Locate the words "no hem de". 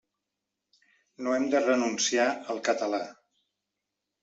1.27-1.61